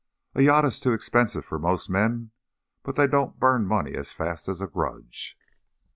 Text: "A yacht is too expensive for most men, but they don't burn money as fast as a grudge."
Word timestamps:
"A 0.33 0.41
yacht 0.41 0.65
is 0.65 0.79
too 0.79 0.93
expensive 0.93 1.45
for 1.45 1.59
most 1.59 1.87
men, 1.87 2.31
but 2.81 2.95
they 2.95 3.05
don't 3.05 3.37
burn 3.39 3.67
money 3.67 3.93
as 3.93 4.11
fast 4.11 4.49
as 4.49 4.59
a 4.59 4.65
grudge." 4.65 5.37